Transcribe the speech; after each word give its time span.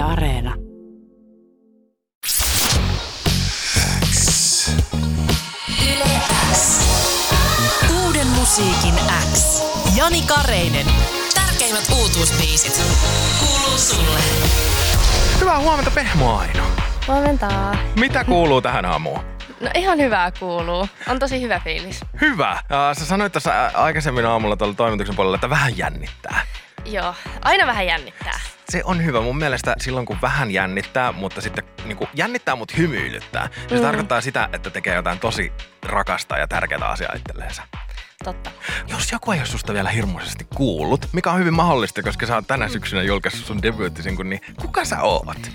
Yle 0.00 0.12
Areena. 0.12 0.54
Yle 5.82 6.04
X. 6.52 6.80
Uuden 8.04 8.26
musiikin 8.26 8.94
X. 9.34 9.62
Jani 9.96 10.22
Kareinen. 10.22 10.86
Tärkeimmät 11.34 11.84
uutuusbiisit. 11.98 12.82
Kuuluu 13.40 13.78
sulle. 13.78 14.18
Hyvää 15.40 15.58
huomenta 15.58 15.90
Pehmo 15.90 16.38
Aino. 16.38 16.62
Huomenta. 17.08 17.48
Mitä 17.96 18.24
kuuluu 18.24 18.62
tähän 18.62 18.84
aamuun? 18.84 19.20
No 19.60 19.70
ihan 19.74 19.98
hyvää 19.98 20.30
kuuluu. 20.30 20.88
On 21.08 21.18
tosi 21.18 21.40
hyvä 21.40 21.60
fiilis. 21.60 22.00
Hyvä. 22.20 22.62
Ja 22.70 22.94
sä 22.94 23.06
sanoit 23.06 23.32
tässä 23.32 23.70
aikaisemmin 23.74 24.26
aamulla 24.26 24.56
tuolla 24.56 24.74
toimituksen 24.74 25.16
puolella, 25.16 25.34
että 25.34 25.50
vähän 25.50 25.78
jännittää. 25.78 26.46
Joo, 26.84 27.14
aina 27.42 27.66
vähän 27.66 27.86
jännittää. 27.86 28.40
Se 28.70 28.82
on 28.84 29.04
hyvä 29.04 29.20
mun 29.20 29.38
mielestä 29.38 29.74
silloin, 29.80 30.06
kun 30.06 30.18
vähän 30.22 30.50
jännittää, 30.50 31.12
mutta 31.12 31.40
sitten 31.40 31.64
niin 31.84 31.96
kuin 31.96 32.08
jännittää, 32.14 32.56
mutta 32.56 32.74
hymyilyttää. 32.76 33.46
Niin 33.56 33.68
Se 33.68 33.74
Mm. 33.74 33.82
tarkoittaa 33.82 34.20
sitä, 34.20 34.48
että 34.52 34.70
tekee 34.70 34.94
jotain 34.94 35.18
tosi 35.18 35.52
rakasta 35.82 36.38
ja 36.38 36.48
tärkeää 36.48 36.88
asiaa 36.88 37.12
itselleensä. 37.16 37.62
Totta. 38.24 38.50
Jos 38.88 39.12
joku 39.12 39.32
ei 39.32 39.38
ole 39.38 39.46
susta 39.46 39.72
vielä 39.74 39.88
hirmuisesti 39.90 40.46
kuullut, 40.54 41.06
mikä 41.12 41.30
on 41.30 41.38
hyvin 41.38 41.54
mahdollista, 41.54 42.02
koska 42.02 42.26
sä 42.26 42.34
oot 42.34 42.46
tänä 42.46 42.68
syksynä 42.68 43.02
julkaissut 43.02 43.46
sun 43.46 43.62
debyyttisinkun, 43.62 44.30
niin 44.30 44.40
kuka 44.60 44.84
sä 44.84 45.02
oot? 45.02 45.50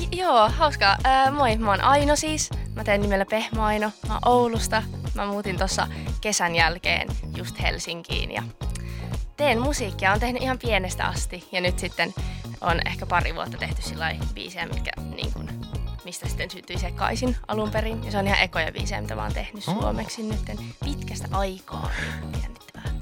I- 0.00 0.08
joo, 0.18 0.48
hauskaa. 0.48 0.96
Ää, 1.04 1.30
moi, 1.30 1.56
mä 1.56 1.70
oon 1.70 1.80
Aino 1.80 2.16
siis. 2.16 2.50
Mä 2.74 2.84
teen 2.84 3.00
nimellä 3.00 3.24
Pehmo 3.30 3.62
Aino. 3.62 3.92
Mä 4.08 4.12
oon 4.14 4.20
Oulusta. 4.24 4.82
Mä 5.14 5.26
muutin 5.26 5.58
tuossa 5.58 5.86
kesän 6.20 6.54
jälkeen 6.56 7.08
just 7.36 7.60
Helsinkiin 7.62 8.30
ja 8.30 8.42
teen 9.36 9.60
musiikkia. 9.60 10.10
Oon 10.10 10.20
tehnyt 10.20 10.42
ihan 10.42 10.58
pienestä 10.58 11.04
asti 11.06 11.48
ja 11.52 11.60
nyt 11.60 11.78
sitten 11.78 12.14
on 12.60 12.80
ehkä 12.86 13.06
pari 13.06 13.34
vuotta 13.34 13.58
tehty 13.58 13.82
sillä 13.82 14.14
biisejä, 14.34 14.66
mitkä 14.66 14.90
niin 15.16 15.32
kun, 15.32 15.48
mistä 16.04 16.28
sitten 16.28 16.50
syntyi 16.50 16.78
sekaisin 16.78 17.36
alun 17.48 17.70
perin. 17.70 18.04
Ja 18.04 18.10
se 18.12 18.18
on 18.18 18.26
ihan 18.26 18.40
ekoja 18.40 18.72
biisejä, 18.72 19.00
mitä 19.00 19.14
mä 19.14 19.22
oon 19.22 19.32
tehnyt 19.34 19.68
Oh. 19.68 19.80
suomeksi 19.80 20.22
nyt 20.22 20.40
pitkästä 20.84 21.28
aikaa. 21.30 21.90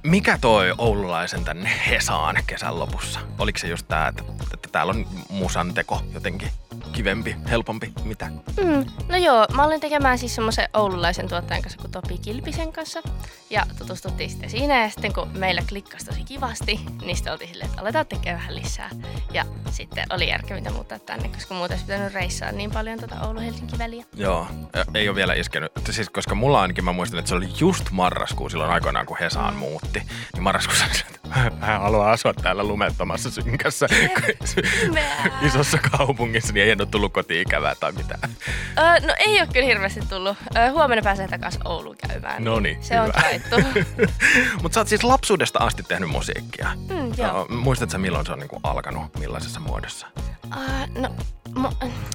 Mikä 0.02 0.38
toi 0.40 0.74
oululaisen 0.78 1.44
tänne 1.44 1.70
Hesaan 1.90 2.36
kesän 2.46 2.78
lopussa? 2.78 3.20
Oliko 3.38 3.58
se 3.58 3.68
just 3.68 3.88
tää, 3.88 4.08
että, 4.08 4.22
että 4.54 4.68
täällä 4.72 4.90
on 4.90 5.06
musanteko 5.28 6.02
jotenkin 6.14 6.50
kivempi, 6.94 7.36
helpompi, 7.50 7.92
mitä? 8.04 8.26
Mm, 8.26 8.86
no 9.08 9.16
joo, 9.16 9.46
mä 9.54 9.64
olin 9.64 9.80
tekemään 9.80 10.18
siis 10.18 10.34
semmoisen 10.34 10.68
oululaisen 10.74 11.28
tuottajan 11.28 11.62
kanssa 11.62 11.80
kuin 11.80 11.90
Topi 11.90 12.18
Kilpisen 12.18 12.72
kanssa. 12.72 13.02
Ja 13.50 13.66
tutustuttiin 13.78 14.30
sitten 14.30 14.50
siinä 14.50 14.82
ja 14.82 14.90
sitten 14.90 15.12
kun 15.12 15.28
meillä 15.38 15.62
klikkasi 15.68 16.06
tosi 16.06 16.24
kivasti, 16.24 16.80
niin 17.04 17.16
sitten 17.16 17.32
oltiin 17.32 17.48
silleen, 17.48 17.70
että 17.70 17.82
aletaan 17.82 18.06
tekemään 18.06 18.40
vähän 18.40 18.56
lisää. 18.56 18.90
Ja 19.32 19.44
sitten 19.70 20.06
oli 20.10 20.28
järkevintä 20.28 20.70
muuttaa 20.70 20.98
tänne, 20.98 21.28
koska 21.28 21.54
muuten 21.54 21.74
olisi 21.74 21.86
pitänyt 21.86 22.14
reissaa 22.14 22.52
niin 22.52 22.70
paljon 22.70 22.98
tuota 22.98 23.20
Oulu-Helsinki 23.20 23.78
väliä. 23.78 24.04
Joo, 24.16 24.46
ei 24.94 25.08
ole 25.08 25.16
vielä 25.16 25.34
iskenyt. 25.34 25.72
Siis, 25.90 26.10
koska 26.10 26.34
mulla 26.34 26.60
ainakin, 26.60 26.84
mä 26.84 26.92
muistan, 26.92 27.18
että 27.18 27.28
se 27.28 27.34
oli 27.34 27.48
just 27.60 27.90
marraskuu 27.90 28.48
silloin 28.48 28.70
aikoinaan, 28.70 29.06
kun 29.06 29.16
Hesaan 29.20 29.56
muutti. 29.56 30.02
Niin 30.34 30.42
marraskuussa 30.42 30.84
hän 31.60 31.80
haluaa 31.80 32.10
asua 32.12 32.34
täällä 32.34 32.64
lumettomassa 32.64 33.30
synkässä 33.30 33.86
isossa 35.42 35.78
kaupungissa, 35.78 36.52
niin 36.52 36.66
ei 36.66 36.72
ole 36.72 36.86
tullut 36.86 37.12
kotiin 37.12 37.40
ikävää 37.42 37.74
tai 37.74 37.92
mitään. 37.92 38.20
Öö, 38.78 39.06
no 39.08 39.14
ei 39.18 39.40
ole 39.40 39.48
kyllä 39.52 39.66
hirveästi 39.66 40.00
tullut. 40.08 40.36
Öö, 40.56 40.70
huomenna 40.70 41.02
pääsee 41.02 41.28
takaisin 41.28 41.60
Ouluun 41.68 41.96
käymään. 42.08 42.44
No 42.44 42.60
niin, 42.60 42.82
Se 42.82 43.00
on 43.00 43.06
hyvä. 43.06 43.20
taittu. 43.20 43.56
Mutta 44.62 44.74
sä 44.74 44.80
oot 44.80 44.88
siis 44.88 45.04
lapsuudesta 45.04 45.58
asti 45.58 45.82
tehnyt 45.82 46.10
musiikkia. 46.10 46.68
Mm, 46.76 47.12
joo. 47.16 47.32
No, 47.32 47.46
muistatko 47.48 47.92
sä, 47.92 47.98
milloin 47.98 48.26
se 48.26 48.32
on 48.32 48.38
niinku 48.38 48.60
alkanut, 48.62 49.18
millaisessa 49.18 49.60
muodossa? 49.60 50.06
Uh, 50.46 51.00
no, 51.02 51.16
mä, 51.60 51.70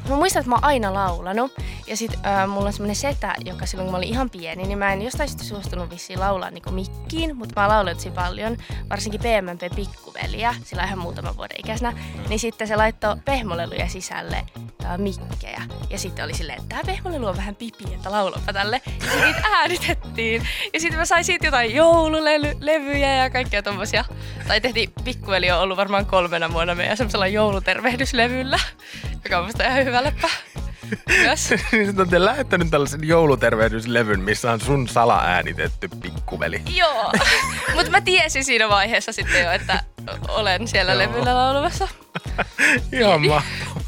mä 0.09 0.15
muistan, 0.15 0.39
että 0.39 0.49
mä 0.49 0.55
oon 0.55 0.63
aina 0.63 0.93
laulanut. 0.93 1.51
Ja 1.87 1.97
sit 1.97 2.13
uh, 2.13 2.49
mulla 2.49 2.67
on 2.67 2.73
semmonen 2.73 2.95
setä, 2.95 3.35
joka 3.45 3.65
silloin 3.65 3.85
kun 3.85 3.91
mä 3.91 3.97
olin 3.97 4.09
ihan 4.09 4.29
pieni, 4.29 4.63
niin 4.63 4.77
mä 4.77 4.93
en 4.93 5.01
jostain 5.01 5.29
syystä 5.29 5.43
suostunut 5.43 5.89
vissiin 5.89 6.19
laulaa 6.19 6.51
niinku 6.51 6.71
mikkiin, 6.71 7.37
mutta 7.37 7.61
mä 7.61 7.67
lauloin 7.67 7.97
tosi 7.97 8.11
paljon. 8.11 8.57
Varsinkin 8.89 9.21
PMMP 9.21 9.75
pikkuveliä, 9.75 10.55
sillä 10.63 10.83
ihan 10.83 10.99
muutaman 10.99 11.37
vuoden 11.37 11.59
ikäisenä. 11.59 11.93
Niin 12.29 12.39
sitten 12.39 12.67
se 12.67 12.75
laittoi 12.75 13.15
pehmoleluja 13.25 13.87
sisälle 13.87 14.45
uh, 14.57 14.97
mikkejä. 14.97 15.61
Ja 15.89 15.97
sitten 15.97 16.25
oli 16.25 16.33
silleen, 16.33 16.59
että 16.61 16.75
tää 16.75 16.83
pehmolelu 16.85 17.25
on 17.25 17.37
vähän 17.37 17.55
pipi, 17.55 17.83
että 17.93 18.11
laulapa 18.11 18.53
tälle. 18.53 18.81
Ja 18.85 19.05
sitten 19.11 19.21
niitä 19.21 19.47
äänitettiin. 19.51 20.47
Ja 20.73 20.79
sitten 20.79 20.99
mä 20.99 21.05
sain 21.05 21.23
siitä 21.23 21.47
jotain 21.47 21.75
joululevyjä 21.75 23.15
ja 23.15 23.29
kaikkea 23.29 23.63
tommosia. 23.63 24.05
Tai 24.47 24.61
tehtiin, 24.61 24.93
pikkuveli 25.03 25.51
on 25.51 25.59
ollut 25.59 25.77
varmaan 25.77 26.05
kolmena 26.05 26.53
vuonna 26.53 26.75
meidän 26.75 26.97
semmoisella 26.97 27.27
joulutervehdyslevyllä, 27.27 28.59
joka 29.23 29.37
on 29.37 29.45
musta 29.45 29.63
ihan 29.63 29.85
hyvä 29.85 30.03
läppä. 30.03 30.29
Myös. 31.07 31.47
Sä 31.49 31.55
olette 31.97 32.25
lähettänyt 32.25 32.69
tällaisen 32.71 33.07
joulutervehdyslevyn, 33.07 34.19
missä 34.19 34.51
on 34.51 34.61
sun 34.61 34.87
salaäänitetty 34.87 35.89
pikkuveli. 36.01 36.61
Joo, 36.75 37.11
mutta 37.75 37.91
mä 37.91 38.01
tiesin 38.01 38.45
siinä 38.45 38.69
vaiheessa 38.69 39.11
sitten 39.11 39.43
jo, 39.43 39.51
että 39.51 39.83
olen 40.27 40.67
siellä 40.67 40.93
Joo. 40.93 40.99
levyllä 40.99 41.35
laulamassa. 41.35 41.87
Ihan 42.91 43.27
mahtavaa. 43.27 43.81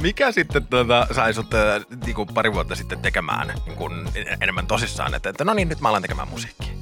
Mikä 0.00 0.32
sitten 0.32 0.66
tuota, 0.66 1.06
sai 1.12 1.34
sut 1.34 1.54
äh, 1.54 1.60
niinku 2.06 2.26
pari 2.26 2.52
vuotta 2.52 2.74
sitten 2.74 2.98
tekemään 2.98 3.48
niin 3.48 3.76
kun, 3.76 4.08
enemmän 4.40 4.66
tosissaan, 4.66 5.14
että, 5.14 5.28
että 5.30 5.44
no 5.44 5.54
niin, 5.54 5.68
nyt 5.68 5.80
mä 5.80 5.88
alan 5.88 6.02
tekemään 6.02 6.28
musiikkia? 6.28 6.72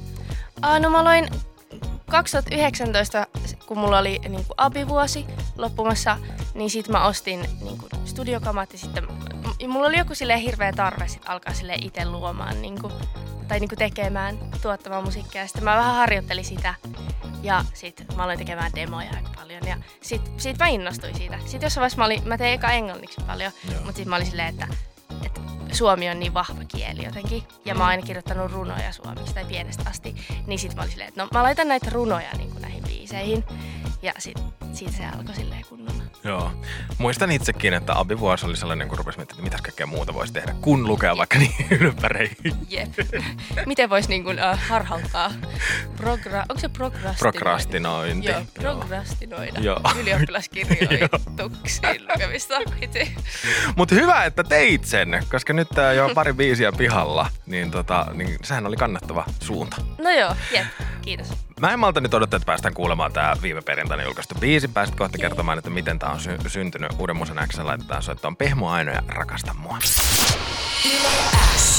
Ah, 0.61 0.81
no 0.81 0.89
mä 0.89 0.99
aloin 0.99 1.29
2019, 2.09 3.27
kun 3.65 3.77
mulla 3.77 3.97
oli 3.97 4.19
niin 4.19 4.45
kuin 4.45 4.55
abivuosi 4.57 5.25
loppumassa, 5.57 6.17
niin 6.53 6.69
sit 6.69 6.87
mä 6.89 7.07
ostin 7.07 7.39
niin 7.61 7.77
kuin 7.77 7.89
studiokamat 8.05 8.73
ja 8.73 8.79
sitten 8.79 9.07
mulla 9.67 9.87
oli 9.87 9.97
joku 9.97 10.15
silleen 10.15 10.39
hirveä 10.39 10.73
tarve 10.73 11.07
sit 11.07 11.29
alkaa 11.29 11.53
silleen 11.53 11.83
itse 11.83 12.05
luomaan 12.05 12.61
niin 12.61 12.81
kuin, 12.81 12.93
tai 13.47 13.59
niin 13.59 13.69
kuin 13.69 13.79
tekemään, 13.79 14.37
tuottamaan 14.61 15.03
musiikkia. 15.03 15.47
Sitten 15.47 15.63
mä 15.63 15.77
vähän 15.77 15.95
harjoittelin 15.95 16.45
sitä 16.45 16.75
ja 17.41 17.65
sitten 17.73 18.07
mä 18.15 18.23
aloin 18.23 18.37
tekemään 18.37 18.71
demoja 18.75 19.09
aika 19.15 19.29
paljon 19.35 19.67
ja 19.67 19.77
sit, 20.01 20.21
sit 20.37 20.57
mä 20.57 20.67
innostuin 20.67 21.15
siitä. 21.15 21.39
Sitten 21.39 21.65
jossain 21.65 21.81
vaiheessa 21.81 21.97
mä, 21.97 22.05
olin, 22.05 22.27
mä 22.27 22.37
tein 22.37 22.53
eka 22.53 22.71
englanniksi 22.71 23.21
paljon, 23.27 23.51
Joo. 23.65 23.73
mutta 23.73 23.87
sitten 23.95 24.09
mä 24.09 24.15
olin 24.15 24.27
silleen, 24.27 24.47
että 24.47 24.67
suomi 25.71 26.09
on 26.09 26.19
niin 26.19 26.33
vahva 26.33 26.63
kieli 26.67 27.05
jotenkin. 27.05 27.43
Ja 27.65 27.75
mä 27.75 27.83
oon 27.83 27.89
aina 27.89 28.03
kirjoittanut 28.03 28.51
runoja 28.51 28.91
suomeksi 28.91 29.33
tai 29.33 29.45
pienestä 29.45 29.83
asti. 29.89 30.15
Niin 30.47 30.59
sit 30.59 30.75
mä 30.75 30.81
olin 30.81 30.91
silleen, 30.91 31.07
että 31.07 31.23
no 31.23 31.27
mä 31.33 31.43
laitan 31.43 31.67
näitä 31.67 31.89
runoja 31.89 32.33
niin 32.37 32.51
kuin 32.51 32.61
näihin 32.61 32.83
biiseihin. 32.83 33.43
Ja 34.01 34.13
sit, 34.19 34.37
siitä 34.73 34.93
se 34.93 35.05
alkoi 35.05 35.35
silleen 35.35 35.65
kunnolla. 35.69 35.96
Joo. 36.27 36.51
Muistan 36.97 37.31
itsekin, 37.31 37.73
että 37.73 37.99
abivuosi 37.99 38.45
oli 38.45 38.57
sellainen, 38.57 38.87
kun 38.87 38.97
rupesi 38.97 39.17
miettimään, 39.17 39.39
että 39.39 39.43
mitäs 39.43 39.61
kaikkea 39.61 39.85
muuta 39.85 40.13
voisi 40.13 40.33
tehdä, 40.33 40.55
kun 40.61 40.87
lukea 40.87 41.17
vaikka 41.17 41.37
niin 41.43 41.51
ylppäreihin. 41.71 42.53
Jep. 42.69 42.89
Miten 43.65 43.89
vois 43.89 44.09
niin 44.09 44.23
kuin, 44.23 44.37
uh, 44.37 44.59
harhauttaa? 44.69 45.31
Progra- 45.97 46.45
onko 46.49 46.59
se 46.59 46.69
prokrastinointi? 46.69 47.19
Prokrastinointi. 47.19 48.27
Joo, 48.27 48.41
prokrastinoida. 48.53 49.59
Joo. 49.59 49.81
Ylioppilaskirjoituksiin 49.99 52.07
lukemista. 52.09 52.55
Mutta 53.77 53.95
hyvä, 53.95 54.23
että 54.23 54.43
teit 54.43 54.85
sen, 54.85 55.23
koska 55.31 55.53
nyt 55.53 55.69
tää 55.69 55.93
jo 55.93 56.09
pari 56.15 56.33
biisiä 56.43 56.71
pihalla, 56.71 57.29
niin, 57.47 57.71
tota, 57.71 58.05
niin 58.13 58.39
sehän 58.43 58.65
oli 58.67 58.75
kannattava 58.75 59.25
suunta. 59.39 59.77
No 60.03 60.09
joo, 60.11 60.35
jep. 60.53 60.65
Kiitos. 61.01 61.27
Mä 61.59 61.71
en 61.73 61.79
malta 61.79 62.01
nyt 62.01 62.13
odottaa, 62.13 62.37
että 62.37 62.45
päästään 62.45 62.73
kuulemaan 62.73 63.13
tää 63.13 63.35
viime 63.41 63.61
perjantaina 63.61 64.03
julkaistu 64.03 64.35
biisi. 64.39 64.67
Pääsit 64.67 64.95
kohta 64.95 65.17
kertomaan, 65.17 65.57
että 65.57 65.69
miten 65.69 65.99
tää 65.99 66.09
on 66.09 66.19
sy- 66.19 66.37
syntynyt. 66.47 66.91
Uuden 66.99 67.15
musan 67.17 67.47
X 67.47 67.57
laitetaan 67.57 68.03
soittoon 68.03 68.35
Pehmo 68.35 68.69
Aino 68.69 68.91
ja 68.91 69.01
Rakasta 69.07 69.53
mua. 69.53 69.77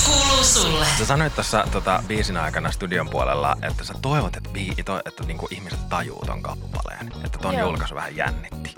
Kuuluu 0.06 0.44
sulle. 0.44 0.86
Sä 0.98 1.04
sanoit 1.06 1.34
tuossa 1.34 1.64
tota, 1.72 2.02
biisin 2.06 2.36
aikana 2.36 2.72
studion 2.72 3.08
puolella, 3.10 3.56
että 3.62 3.84
sä 3.84 3.94
toivot, 4.02 4.36
että, 4.36 4.50
bii, 4.50 4.74
to, 4.84 4.98
että 5.04 5.24
niinku 5.24 5.48
ihmiset 5.50 5.88
tajuu 5.88 6.22
ton 6.26 6.42
kappaleen. 6.42 7.12
Että 7.24 7.38
ton 7.38 7.54
Joo. 7.54 7.68
julkaisu 7.68 7.94
vähän 7.94 8.16
jännitti. 8.16 8.74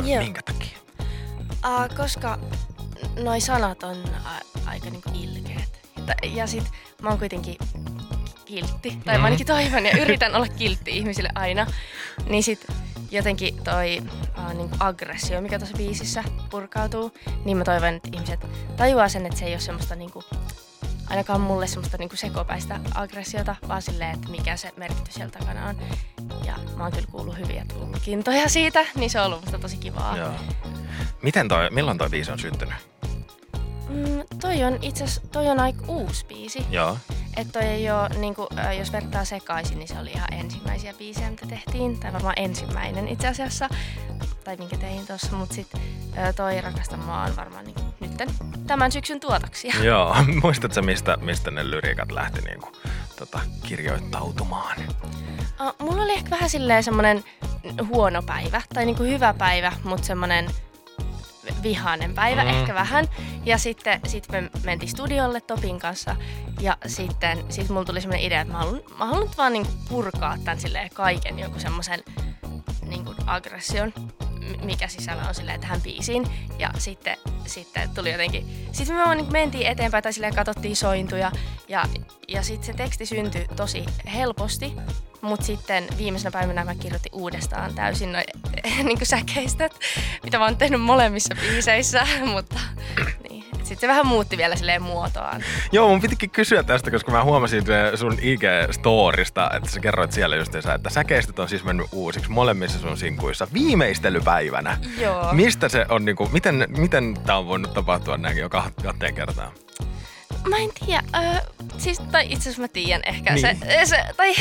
No, 0.00 0.06
Joo. 0.06 0.22
minkä 0.22 0.40
takia? 0.42 0.78
Uh, 1.66 1.96
koska 1.96 2.38
noi 3.22 3.40
sanat 3.40 3.82
on 3.82 3.96
a- 4.24 4.70
aika 4.70 4.90
niinku 4.90 5.10
ilkeät. 5.14 5.77
Ja, 6.08 6.14
ja 6.34 6.46
sit 6.46 6.64
mä 7.02 7.08
oon 7.08 7.18
kuitenkin 7.18 7.56
kiltti. 8.44 8.90
Tai 9.04 9.14
Mhm. 9.14 9.20
mä 9.20 9.24
ainakin 9.24 9.46
toivon 9.46 9.86
ja 9.86 9.98
yritän 10.02 10.34
olla 10.34 10.48
kiltti 10.48 10.90
ihmisille 10.96 11.28
aina. 11.34 11.66
Niin 12.26 12.42
sit 12.42 12.66
jotenkin 13.10 13.64
toi 13.64 13.98
uh, 14.38 14.52
niinku 14.54 14.76
aggressio, 14.80 15.40
mikä 15.40 15.58
tuossa 15.58 15.76
biisissä 15.76 16.24
purkautuu, 16.50 17.12
niin 17.44 17.56
mä 17.56 17.64
toivon, 17.64 17.94
että 17.94 18.08
ihmiset 18.12 18.46
tajuaa 18.76 19.08
sen, 19.08 19.26
että 19.26 19.38
se 19.38 19.44
ei 19.44 19.52
ole 19.52 19.60
semmoista 19.60 19.94
niinku, 19.94 20.24
ainakaan 21.10 21.40
mulle 21.40 21.66
semmoista 21.66 21.96
niinku 21.98 22.16
sekopäistä 22.16 22.80
aggressiota, 22.94 23.56
vaan 23.68 23.82
silleen, 23.82 24.14
että 24.14 24.28
mikä 24.30 24.56
se 24.56 24.72
merkitys 24.76 25.14
siellä 25.14 25.30
takana 25.38 25.66
on. 25.68 25.76
Ja 26.44 26.54
mä 26.76 26.82
oon 26.82 26.92
kyllä 26.92 27.06
kuullut 27.12 27.38
hyviä 27.38 27.64
tulkintoja 27.74 28.48
siitä, 28.48 28.84
niin 28.94 29.10
se 29.10 29.20
on 29.20 29.26
ollut 29.26 29.40
musta 29.40 29.58
tosi 29.58 29.76
kivaa. 29.76 30.16
Joo. 30.16 30.32
Miten 31.22 31.48
toi, 31.48 31.70
milloin 31.70 31.98
toi 31.98 32.10
biisi 32.10 32.30
on 32.32 32.38
syntynyt? 32.38 32.74
Mm, 33.88 34.22
toi 34.40 34.64
on 34.64 34.78
itse 34.82 35.04
toi 35.32 35.48
on 35.48 35.60
aika 35.60 35.84
uusi 35.88 36.26
biisi. 36.26 36.66
Joo. 36.70 36.98
Että 37.36 37.52
toi 37.52 37.68
ei 37.68 37.90
oo, 37.90 38.08
niinku, 38.08 38.46
äh, 38.58 38.78
jos 38.78 38.92
vertaa 38.92 39.24
sekaisin, 39.24 39.78
niin 39.78 39.88
se 39.88 39.98
oli 39.98 40.10
ihan 40.10 40.32
ensimmäisiä 40.32 40.94
biisejä, 40.94 41.30
mitä 41.30 41.46
tehtiin. 41.46 42.00
Tai 42.00 42.12
varmaan 42.12 42.34
ensimmäinen 42.36 43.08
itse 43.08 43.28
asiassa. 43.28 43.68
tai 44.44 44.56
minkä 44.56 44.76
tein 44.76 45.06
tuossa, 45.06 45.36
mutta 45.36 45.54
sitten 45.54 45.80
toi 46.36 46.60
Rakasta 46.60 46.96
maa 46.96 47.24
on 47.24 47.36
varmaan 47.36 47.64
niin 47.64 47.76
nytten 48.00 48.28
tämän 48.66 48.92
syksyn 48.92 49.20
tuotoksia. 49.20 49.74
Joo, 49.82 50.16
muistatko 50.42 50.82
mistä, 50.82 51.16
mistä 51.16 51.50
ne 51.50 51.70
lyriikat 51.70 52.12
lähti 52.12 52.40
niin 52.40 52.60
kuin, 52.60 52.72
tota, 53.18 53.40
kirjoittautumaan? 53.62 54.76
Uh, 55.60 55.86
mulla 55.86 56.02
oli 56.02 56.12
ehkä 56.12 56.30
vähän 56.30 56.50
silleen 56.50 56.82
semmoinen 56.82 57.24
huono 57.88 58.22
päivä, 58.22 58.62
tai 58.74 58.86
niinku 58.86 59.02
hyvä 59.02 59.34
päivä, 59.34 59.72
mutta 59.84 60.06
semmoinen 60.06 60.50
vihainen 61.62 62.14
päivä 62.14 62.42
mm. 62.42 62.48
ehkä 62.48 62.74
vähän. 62.74 63.08
Ja 63.44 63.58
sitten 63.58 64.00
sit 64.06 64.28
me 64.32 64.50
mentiin 64.64 64.90
studiolle 64.90 65.40
Topin 65.40 65.78
kanssa 65.78 66.16
ja 66.60 66.76
sitten 66.86 67.44
sit 67.48 67.68
mulla 67.68 67.84
tuli 67.84 68.00
semmoinen 68.00 68.26
idea, 68.26 68.40
että 68.40 68.52
mä 68.52 68.58
haluan, 68.58 68.80
mä 68.98 69.06
haluan 69.06 69.30
vaan 69.36 69.52
niinku 69.52 69.72
purkaa 69.88 70.36
tämän 70.44 70.60
silleen 70.60 70.90
kaiken 70.94 71.38
joku 71.38 71.58
semmoisen 71.60 72.00
niinku 72.82 73.14
aggression 73.26 73.92
mikä 74.62 74.88
sisällä 74.88 75.28
on 75.28 75.34
silleen 75.34 75.60
tähän 75.60 75.80
biisiin. 75.80 76.26
Ja 76.58 76.70
sitten, 76.78 77.16
sitten 77.46 77.90
tuli 77.94 78.12
jotenkin, 78.12 78.68
sitten 78.72 78.96
me 78.96 79.04
vaan 79.04 79.16
niin 79.16 79.32
mentiin 79.32 79.66
eteenpäin 79.66 80.02
tai 80.02 80.12
silleen 80.12 80.34
katsottiin 80.34 80.76
sointuja 80.76 81.32
ja, 81.68 81.84
ja 82.28 82.42
sitten 82.42 82.66
se 82.66 82.72
teksti 82.72 83.06
syntyi 83.06 83.46
tosi 83.56 83.84
helposti. 84.14 84.72
Mutta 85.20 85.46
sitten 85.46 85.86
viimeisenä 85.98 86.30
päivänä 86.30 86.64
mä 86.64 86.74
kirjoitin 86.74 87.14
uudestaan 87.14 87.74
täysin 87.74 88.12
noin 88.12 88.24
niin 88.84 89.06
säkeistöt, 89.06 89.72
mitä 90.22 90.38
mä 90.38 90.44
oon 90.44 90.56
tehnyt 90.56 90.80
molemmissa 90.80 91.34
biiseissä, 91.40 92.06
mutta. 92.34 92.60
Sitten 93.68 93.80
se 93.80 93.88
vähän 93.88 94.06
muutti 94.06 94.36
vielä 94.36 94.56
silleen 94.56 94.82
muotoaan. 94.82 95.44
Joo, 95.72 95.88
mun 95.88 96.00
pitikin 96.00 96.30
kysyä 96.30 96.62
tästä, 96.62 96.90
koska 96.90 97.12
mä 97.12 97.24
huomasin 97.24 97.64
sun 97.94 98.12
IG-storista, 98.12 99.56
että 99.56 99.70
sä 99.70 99.80
kerroit 99.80 100.12
siellä 100.12 100.36
justiinsa, 100.36 100.74
että 100.74 100.90
säkeistöt 100.90 101.38
on 101.38 101.48
siis 101.48 101.64
mennyt 101.64 101.86
uusiksi 101.92 102.30
molemmissa 102.30 102.78
sun 102.78 102.98
sinkuissa 102.98 103.48
viimeistelypäivänä. 103.52 104.78
Joo. 104.98 105.32
Mistä 105.32 105.68
se 105.68 105.86
on, 105.88 106.04
niinku, 106.04 106.28
miten, 106.32 106.66
miten 106.76 107.16
tää 107.26 107.38
on 107.38 107.46
voinut 107.46 107.74
tapahtua 107.74 108.16
näinkin 108.16 108.42
jo 108.42 108.48
kahteen 108.48 109.14
kertaan? 109.14 109.52
Mä 110.48 110.56
en 110.56 110.70
tiedä. 110.86 111.02
Öö, 111.16 111.40
siis, 111.78 111.98
tai 111.98 112.24
itse 112.24 112.40
asiassa 112.42 112.62
mä 112.62 112.68
tiedän 112.68 113.02
ehkä. 113.06 113.34
Niin. 113.34 113.40
Se, 113.40 113.56
se, 113.84 114.04
tai, 114.16 114.34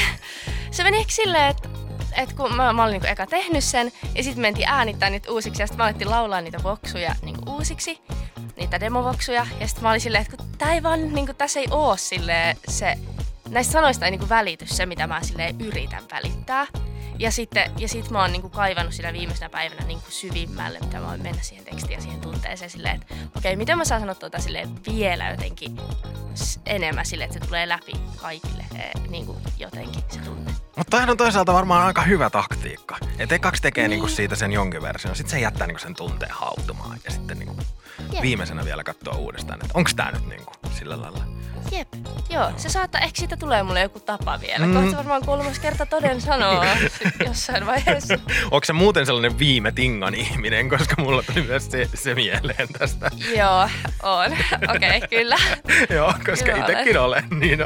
se 0.71 0.83
meni 0.83 0.97
ehkä 0.97 1.11
silleen, 1.11 1.47
että 1.47 1.69
et 2.17 2.33
kun 2.33 2.55
mä, 2.55 2.73
mä 2.73 2.83
olin 2.83 2.91
niinku 2.91 3.07
eka 3.07 3.27
tehnyt 3.27 3.63
sen, 3.63 3.91
ja 4.15 4.23
sitten 4.23 4.41
mentiin 4.41 4.67
äänittää 4.67 5.09
niitä 5.09 5.31
uusiksi, 5.31 5.61
ja 5.61 5.67
sitten 5.67 5.77
mä 5.77 5.83
alettiin 5.83 6.09
laulaa 6.09 6.41
niitä 6.41 6.63
voksuja 6.63 7.15
niinku 7.21 7.51
uusiksi, 7.51 8.01
niitä 8.57 8.79
demovoksuja, 8.79 9.47
ja 9.59 9.67
sitten 9.67 9.83
mä 9.83 9.89
olin 9.89 10.01
silleen, 10.01 10.21
että 10.21 10.37
kun 10.37 10.45
tää 10.57 10.73
ei 10.73 10.83
vaan, 10.83 11.13
niinku, 11.13 11.33
tässä 11.33 11.59
ei 11.59 11.67
oo 11.71 11.97
silleen 11.97 12.57
se, 12.67 12.95
näistä 13.49 13.73
sanoista 13.73 14.05
ei 14.05 14.11
niinku 14.11 14.29
välity 14.29 14.65
se, 14.67 14.85
mitä 14.85 15.07
mä 15.07 15.23
silleen 15.23 15.61
yritän 15.61 16.03
välittää. 16.11 16.67
Ja 17.19 17.31
sitten 17.31 17.71
ja 17.77 17.87
sit 17.87 18.09
mä 18.09 18.21
oon 18.21 18.31
niinku 18.31 18.49
kaivannut 18.49 18.93
siinä 18.93 19.13
viimeisenä 19.13 19.49
päivänä 19.49 19.85
niinku 19.85 20.11
syvimmälle, 20.11 20.79
mitä 20.79 20.99
mä 20.99 21.07
voin 21.07 21.23
mennä 21.23 21.41
siihen 21.41 21.65
tekstiin 21.65 21.97
ja 21.97 22.01
siihen 22.01 22.21
tunteeseen 22.21 22.69
silleen, 22.69 22.95
että 22.95 23.13
okei, 23.13 23.27
okay, 23.37 23.55
miten 23.55 23.77
mä 23.77 23.85
saan 23.85 24.01
sanoa 24.01 24.15
tuota 24.15 24.39
silleen 24.39 24.69
vielä 24.85 25.29
jotenkin 25.29 25.77
enemmän 26.65 27.05
silleen, 27.05 27.29
että 27.29 27.39
se 27.39 27.47
tulee 27.47 27.69
läpi 27.69 27.93
kaikille 28.21 28.65
e, 28.75 28.99
niinku 29.09 29.37
jotenkin 29.57 30.03
se 30.09 30.19
tunne. 30.19 30.51
Mutta 30.77 30.97
on 30.97 31.17
toisaalta 31.17 31.53
varmaan 31.53 31.85
aika 31.85 32.01
hyvä 32.01 32.29
taktiikka. 32.29 32.97
Että 33.19 33.35
ekaksi 33.35 33.61
tekee 33.61 33.83
niin. 33.83 33.89
niinku 33.89 34.07
siitä 34.07 34.35
sen 34.35 34.51
jonkin 34.51 34.81
version, 34.81 35.15
sitten 35.15 35.31
se 35.31 35.39
jättää 35.39 35.67
niinku 35.67 35.81
sen 35.81 35.95
tunteen 35.95 36.31
hautumaan 36.31 36.99
ja 37.05 37.11
sitten 37.11 37.39
niinku 37.39 37.57
viimeisenä 38.21 38.65
vielä 38.65 38.83
katsoa 38.83 39.15
uudestaan, 39.15 39.59
että 39.61 39.71
onko 39.73 39.89
tämä 39.95 40.11
nyt 40.11 40.27
niinku 40.27 40.51
sillä 40.77 41.01
lailla 41.01 41.37
Jep, 41.71 41.87
joo. 42.29 42.51
Se 42.57 42.69
saattaa, 42.69 43.01
ehkä 43.01 43.19
siitä 43.19 43.37
tulee 43.37 43.63
mulle 43.63 43.81
joku 43.81 43.99
tapa 43.99 44.39
vielä. 44.41 44.65
Mm. 44.65 44.73
Kohta 44.73 44.97
varmaan 44.97 45.25
kolmas 45.25 45.59
kerta 45.59 45.85
toden 45.85 46.21
sanoa 46.21 46.65
jossain 47.27 47.65
vaiheessa. 47.65 48.13
Onko 48.51 48.65
se 48.65 48.73
muuten 48.73 49.05
sellainen 49.05 49.39
viime 49.39 49.71
tingan 49.71 50.15
ihminen, 50.15 50.69
koska 50.69 51.01
mulla 51.01 51.23
tuli 51.23 51.41
myös 51.41 51.71
se, 51.71 51.89
se 51.93 52.15
mieleen 52.15 52.67
tästä. 52.79 53.11
Joo, 53.37 53.69
on. 54.03 54.31
Okei, 54.75 54.97
okay, 54.97 55.07
kyllä. 55.19 55.35
joo, 55.89 56.13
koska 56.25 56.55
itsekin 56.55 56.99
olen, 56.99 57.23
niin 57.29 57.59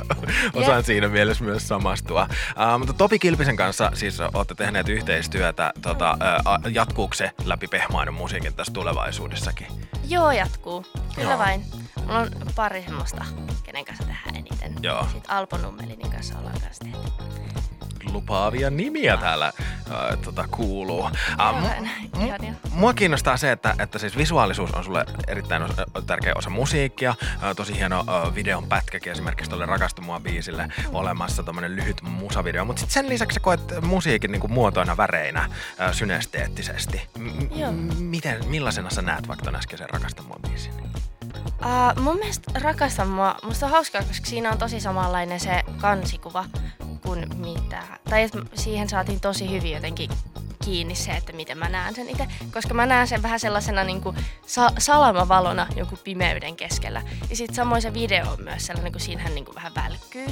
osaan 0.53 0.77
Jep. 0.77 0.85
siinä 0.85 1.07
mielessä 1.07 1.43
myös 1.43 1.67
samastua. 1.67 2.27
Uh, 2.31 2.79
mutta 2.79 2.93
Topi 2.93 3.19
Kilpisen 3.19 3.55
kanssa 3.55 3.91
siis 3.93 4.19
olette 4.33 4.55
tehneet 4.55 4.89
yhteistyötä. 4.89 5.73
Tota, 5.81 6.17
uh, 6.21 6.71
jatkuuko 6.71 7.13
se 7.13 7.31
läpi 7.45 7.67
pehmainen 7.67 8.13
musiikin 8.13 8.53
tässä 8.53 8.73
tulevaisuudessakin? 8.73 9.67
Joo, 10.11 10.31
jatkuu. 10.31 10.85
Kyllä 11.15 11.29
joo. 11.29 11.39
vain. 11.39 11.65
Mulla 12.05 12.19
on 12.19 12.29
pari 12.55 12.83
semmoista, 12.83 13.25
kenen 13.63 13.85
kanssa 13.85 14.03
tehdään 14.03 14.35
eniten. 14.35 14.75
Joo. 14.81 15.03
Sitten 15.03 15.31
Alpo 15.31 15.57
Nummelinin 15.57 16.11
kanssa 16.11 16.39
ollaan 16.39 16.61
kanssa 16.61 16.85
tehty. 16.85 17.11
Lupaavia 18.11 18.69
nimiä 18.69 19.17
täällä 19.17 19.53
äh, 19.91 20.17
tota, 20.23 20.45
kuuluu. 20.51 21.05
Äh, 21.05 21.81
m- 21.81 22.55
mua 22.71 22.93
kiinnostaa 22.93 23.37
se, 23.37 23.51
että, 23.51 23.75
että 23.79 23.99
siis 23.99 24.17
visuaalisuus 24.17 24.71
on 24.71 24.83
sulle 24.83 25.05
erittäin 25.27 25.63
osa, 25.63 25.85
tärkeä 26.07 26.33
osa 26.35 26.49
musiikkia. 26.49 27.15
Äh, 27.43 27.55
tosi 27.55 27.77
hieno 27.77 27.99
äh, 27.99 28.35
videon 28.35 28.67
pätkäkin 28.67 29.11
esimerkiksi 29.11 29.49
tuolle 29.49 29.65
Rakastu 29.65 30.01
mua 30.01 30.19
biisille 30.19 30.67
mm. 30.67 30.95
olemassa 30.95 31.43
tommonen 31.43 31.75
lyhyt 31.75 32.01
musavideo. 32.01 32.65
Mutta 32.65 32.79
sitten 32.79 32.93
sen 32.93 33.09
lisäksi 33.09 33.33
sä 33.33 33.39
koet 33.39 33.81
musiikin 33.81 34.31
niinku 34.31 34.47
muotoina 34.47 34.97
väreinä 34.97 35.39
äh, 35.39 35.93
synesteettisesti. 35.93 37.01
M- 37.17 38.03
miten, 38.03 38.47
millaisena 38.47 38.89
sä 38.89 39.01
näet 39.01 39.27
vaikka 39.27 39.45
ton 39.45 39.55
äskeisen 39.55 39.89
Rakastu 39.89 40.23
mua 40.23 40.39
biisin? 40.49 40.73
Uh, 41.65 42.01
mun 42.03 42.17
mielestä 42.17 42.51
rakastan 42.61 43.07
mua. 43.07 43.35
Musta 43.43 43.65
on 43.65 43.71
hauskaa, 43.71 44.01
koska 44.01 44.25
siinä 44.25 44.51
on 44.51 44.57
tosi 44.57 44.79
samanlainen 44.79 45.39
se 45.39 45.63
kansikuva 45.77 46.45
kuin 47.29 47.41
mitä. 47.41 47.81
Tai 48.09 48.29
siihen 48.53 48.89
saatiin 48.89 49.19
tosi 49.19 49.51
hyvin 49.51 49.71
jotenkin 49.71 50.09
kiinni 50.63 50.95
se, 50.95 51.11
että 51.11 51.33
miten 51.33 51.57
mä 51.57 51.69
näen 51.69 51.95
sen 51.95 52.09
itse. 52.09 52.27
Koska 52.53 52.73
mä 52.73 52.85
näen 52.85 53.07
sen 53.07 53.23
vähän 53.23 53.39
sellaisena 53.39 53.83
niin 53.83 54.01
kuin 54.01 54.17
sa- 54.45 54.71
salamavalona 54.77 55.67
jonkun 55.75 55.97
pimeyden 56.03 56.55
keskellä. 56.55 57.01
Ja 57.29 57.35
sitten 57.35 57.55
samoin 57.55 57.81
se 57.81 57.93
video 57.93 58.31
on 58.31 58.43
myös 58.43 58.65
sellainen, 58.65 58.91
kun 58.91 59.01
siinähän 59.01 59.35
niin 59.35 59.45
kuin 59.45 59.55
vähän 59.55 59.75
välkkyy 59.75 60.25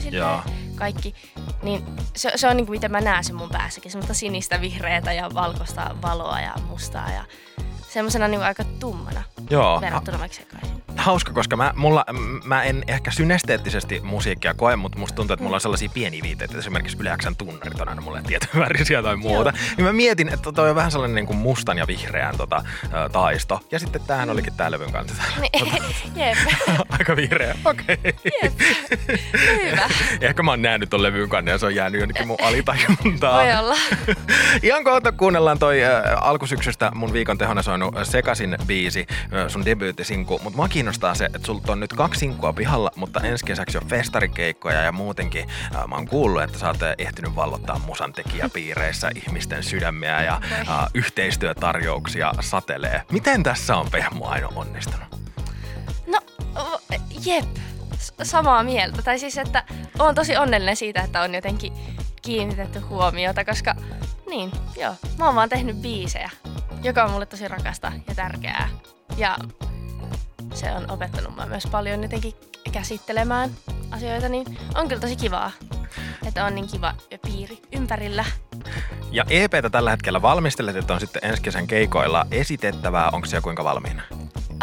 kaikki. 0.75 1.15
Niin 1.63 1.83
se, 2.15 2.31
se 2.35 2.47
on 2.47 2.57
niin 2.57 2.65
kuin 2.65 2.75
miten 2.75 2.91
mä 2.91 3.01
näen 3.01 3.23
sen 3.23 3.35
mun 3.35 3.49
päässäkin. 3.49 3.91
Semmoista 3.91 4.13
sinistä, 4.13 4.61
vihreätä 4.61 5.13
ja 5.13 5.29
valkoista 5.33 5.95
valoa 6.01 6.39
ja 6.41 6.53
mustaa 6.69 7.11
ja 7.11 7.25
semmoisena 7.89 8.27
niin 8.27 8.41
aika 8.41 8.63
tummana 8.63 9.23
Joo. 9.49 9.81
verrattuna 9.81 10.19
vaikka 10.19 10.37
sekaisin. 10.37 10.78
Hauska, 10.99 11.33
koska 11.33 11.57
mä, 11.57 11.73
mulla, 11.75 12.05
mä 12.43 12.63
en 12.63 12.83
ehkä 12.87 13.11
synesteettisesti 13.11 13.99
musiikkia 14.03 14.53
koe, 14.53 14.75
mutta 14.75 14.99
musta 14.99 15.15
tuntuu, 15.15 15.33
että 15.33 15.43
mulla 15.43 15.55
on 15.55 15.61
sellaisia 15.61 15.89
pieniä 15.93 16.23
viiteitä. 16.23 16.57
Esimerkiksi 16.57 16.97
Yle 16.99 17.17
Xn 17.17 17.35
tunnarit 17.35 17.81
on 17.81 17.89
aina 17.89 18.01
mulle 18.01 18.21
tietyn 18.21 18.59
värisiä 18.59 19.03
tai 19.03 19.15
muuta. 19.15 19.49
Joo. 19.49 19.75
Niin 19.77 19.85
mä 19.85 19.93
mietin, 19.93 20.29
että 20.29 20.51
toi 20.51 20.69
on 20.69 20.75
vähän 20.75 20.91
sellainen 20.91 21.15
niin 21.15 21.25
kuin 21.25 21.37
mustan 21.37 21.77
ja 21.77 21.87
vihreän 21.87 22.37
tota, 22.37 22.63
taisto. 23.11 23.59
Ja 23.71 23.79
sitten 23.79 24.01
tämähän 24.07 24.29
olikin 24.29 24.53
tää 24.53 24.71
levyn 24.71 24.91
kanssa. 24.91 25.23
Niin, 25.39 25.83
jep. 26.15 26.37
Aika 26.89 27.15
vihreä, 27.15 27.55
okei. 27.65 27.97
Okay. 27.99 28.13
Hyvä. 29.71 29.89
ehkä 30.21 30.43
mä 30.43 30.51
oon 30.51 30.61
nähnyt 30.61 30.89
ton 30.89 31.03
levyn 31.03 31.29
kanssa 31.29 31.51
ja 31.51 31.57
se 31.57 31.65
on 31.65 31.75
jäänyt 31.75 31.99
jonnekin 31.99 32.27
mun 32.27 32.37
alitajuntaan. 32.41 33.45
Voi 33.45 33.55
olla. 33.55 33.75
Ihan 34.63 34.83
kohta 34.83 35.11
kuunnellaan 35.11 35.59
toi 35.59 35.83
äh, 35.83 35.91
alkusyksystä 36.21 36.91
mun 36.95 37.13
viikon 37.13 37.37
tehona 37.37 37.61
soinut 37.61 37.95
Sekasin 38.03 38.57
biisi, 38.67 39.07
äh, 39.09 39.47
sun 39.47 39.65
debyyttisinku. 39.65 40.39
Mutta 40.43 40.57
mua 40.57 40.67
kiinnostaa 40.89 41.15
se, 41.15 41.25
että 41.25 41.45
sulta 41.45 41.71
on 41.71 41.79
nyt 41.79 41.93
kaksi 41.93 42.19
sinkkua 42.19 42.53
pihalla, 42.53 42.91
mutta 42.95 43.19
ensi 43.19 43.45
kesäksi 43.45 43.77
on 43.77 43.87
festarikeikkoja 43.87 44.81
ja 44.81 44.91
muutenkin 44.91 45.49
äh, 45.75 45.87
mä 45.87 45.95
oon 45.95 46.07
kuullut, 46.07 46.41
että 46.41 46.59
sä 46.59 46.67
oot 46.67 46.77
ehtinyt 46.97 47.35
vallottaa 47.35 47.79
musan 47.79 48.13
tekijäpiireissä 48.13 49.11
ihmisten 49.25 49.63
sydämiä 49.63 50.21
ja 50.21 50.41
äh, 50.53 50.67
yhteistyötarjouksia 50.93 52.33
satelee. 52.39 53.01
Miten 53.11 53.43
tässä 53.43 53.75
on 53.75 53.87
Pehmo 53.91 54.27
Aino 54.27 54.49
onnistunut? 54.55 55.07
No, 56.07 56.19
jep, 57.25 57.55
samaa 58.23 58.63
mieltä. 58.63 59.01
Tai 59.01 59.19
siis, 59.19 59.37
että 59.37 59.63
on 59.99 60.15
tosi 60.15 60.37
onnellinen 60.37 60.75
siitä, 60.75 61.01
että 61.01 61.21
on 61.21 61.35
jotenkin 61.35 61.73
kiinnitetty 62.21 62.79
huomiota, 62.79 63.45
koska 63.45 63.75
niin, 64.29 64.51
joo, 64.79 64.93
mä 65.17 65.25
oon 65.25 65.35
vaan 65.35 65.49
tehnyt 65.49 65.75
biisejä, 65.75 66.29
joka 66.83 67.03
on 67.03 67.11
mulle 67.11 67.25
tosi 67.25 67.47
rakasta 67.47 67.91
ja 68.07 68.15
tärkeää. 68.15 68.69
Ja 69.17 69.37
se 70.59 70.71
on 70.71 70.91
opettanut 70.91 71.35
mua 71.35 71.45
myös 71.45 71.67
paljon 71.71 72.03
jotenkin 72.03 72.33
käsittelemään 72.71 73.49
asioita, 73.91 74.29
niin 74.29 74.57
on 74.75 74.87
kyllä 74.87 75.01
tosi 75.01 75.15
kivaa, 75.15 75.51
että 76.27 76.45
on 76.45 76.55
niin 76.55 76.67
kiva 76.67 76.93
piiri 77.21 77.61
ympärillä. 77.71 78.25
Ja 79.11 79.25
EPtä 79.29 79.69
tällä 79.69 79.91
hetkellä 79.91 80.21
valmistelet, 80.21 80.75
että 80.75 80.93
on 80.93 80.99
sitten 80.99 81.25
ensi 81.25 81.41
kesän 81.41 81.67
keikoilla 81.67 82.25
esitettävää. 82.31 83.09
Onko 83.09 83.27
se 83.27 83.37
jo 83.37 83.41
kuinka 83.41 83.63
valmiina? 83.63 84.01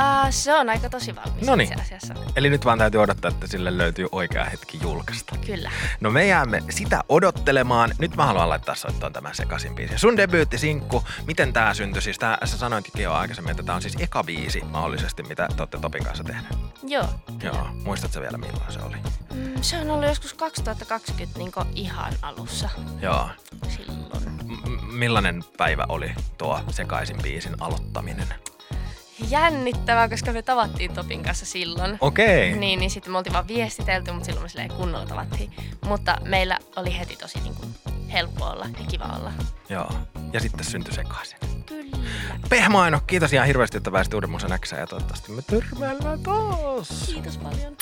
Uh, 0.00 0.26
se 0.30 0.54
on 0.54 0.68
aika 0.70 0.88
tosi 0.90 1.16
valmis 1.16 1.46
Noniin. 1.46 1.72
itse 1.72 1.82
asiassa. 1.82 2.14
Eli 2.36 2.50
nyt 2.50 2.64
vaan 2.64 2.78
täytyy 2.78 3.00
odottaa, 3.00 3.30
että 3.30 3.46
sille 3.46 3.78
löytyy 3.78 4.06
oikea 4.12 4.44
hetki 4.44 4.78
julkaista. 4.82 5.36
Kyllä. 5.46 5.70
No 6.00 6.10
me 6.10 6.26
jäämme 6.26 6.62
sitä 6.70 7.04
odottelemaan. 7.08 7.94
Nyt 7.98 8.16
mä 8.16 8.26
haluan 8.26 8.48
laittaa 8.48 8.74
soittoon 8.74 9.12
tämän 9.12 9.34
sekaisin 9.34 9.74
biisin. 9.74 9.98
Sun 9.98 10.16
debyyttisinkku, 10.16 11.04
miten 11.26 11.52
tää 11.52 11.74
syntyi? 11.74 12.02
Siis 12.02 12.18
tää, 12.18 12.38
sä 12.44 12.58
sanoitkin 12.58 13.02
jo 13.02 13.12
aikaisemmin, 13.12 13.50
että 13.50 13.62
tää 13.62 13.74
on 13.74 13.82
siis 13.82 13.96
eka 14.00 14.24
biisi 14.24 14.60
mahdollisesti, 14.64 15.22
mitä 15.22 15.48
te 15.56 15.62
olette 15.62 15.78
Topin 15.78 16.04
kanssa 16.04 16.24
tehneet. 16.24 16.56
Joo. 16.82 17.08
Joo. 17.42 17.68
Muistatko 17.84 18.20
vielä 18.20 18.38
milloin 18.38 18.72
se 18.72 18.78
oli? 18.82 18.96
Mm, 19.34 19.62
se 19.62 19.78
on 19.78 19.90
ollut 19.90 20.08
joskus 20.08 20.34
2020 20.34 21.38
niin 21.38 21.52
ihan 21.74 22.12
alussa. 22.22 22.68
Joo. 23.00 23.28
Silloin 23.68 24.06
millainen 24.92 25.44
päivä 25.56 25.86
oli 25.88 26.14
tuo 26.38 26.60
sekaisin 26.70 27.16
biisin 27.22 27.56
aloittaminen? 27.60 28.34
Jännittävää, 29.28 30.08
koska 30.08 30.32
me 30.32 30.42
tavattiin 30.42 30.94
Topin 30.94 31.23
kanssa 31.23 31.46
silloin. 31.46 31.99
Okei. 32.00 32.56
Niin, 32.56 32.78
niin 32.78 32.90
sitten 32.90 33.12
me 33.12 33.18
oltiin 33.18 33.32
vaan 33.32 33.49
viestitelty, 33.49 34.12
mutta 34.12 34.26
silloin 34.26 34.44
me 34.44 34.49
silleen 34.49 34.73
kunnolla 34.73 35.06
tavattiin. 35.06 35.52
Mutta 35.87 36.16
meillä 36.25 36.58
oli 36.76 36.99
heti 36.99 37.16
tosi 37.16 37.40
niin 37.40 37.54
kuin, 37.54 37.75
helppo 38.12 38.44
olla 38.44 38.66
ja 38.80 38.87
kiva 38.90 39.04
olla. 39.18 39.32
Joo. 39.68 39.92
Ja 40.32 40.40
sitten 40.40 40.64
syntyi 40.64 40.94
sekaisin. 40.94 41.38
Kyllä. 41.66 41.96
Pehmaino, 42.49 43.00
kiitos 43.06 43.32
ihan 43.32 43.46
hirveästi, 43.46 43.76
että 43.76 43.90
pääsit 43.90 44.14
Uuden 44.14 44.30
Musan 44.30 44.58
Xään 44.61 44.80
ja 44.80 44.87
toivottavasti 44.87 45.32
me 45.32 45.42
törmäillään 45.42 46.20
taas. 46.20 46.88
Kiitos 47.06 47.38
paljon. 47.38 47.76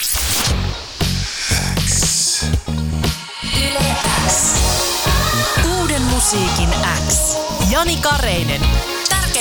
Uuden 5.80 6.02
musiikin 6.02 6.68
X. 7.08 7.36
Jani 7.70 7.96
Kareinen. 7.96 8.60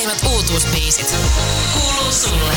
Tärkeimmät 0.04 0.34
uutuusbiisit. 0.34 1.16
Kuuluu 1.74 2.12
sulle. 2.12 2.54